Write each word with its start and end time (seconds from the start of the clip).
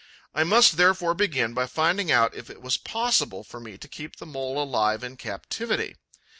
I 0.33 0.43
must 0.43 0.77
therefore 0.77 1.13
begin 1.13 1.53
by 1.53 1.67
finding 1.67 2.11
out 2.11 2.33
if 2.33 2.49
it 2.49 2.59
was 2.59 2.75
possible 2.75 3.43
for 3.43 3.59
me 3.59 3.77
to 3.77 3.87
keep 3.87 4.15
the 4.15 4.25
Mole 4.25 4.57
alive 4.59 5.03
in 5.03 5.15
captivity. 5.15 5.95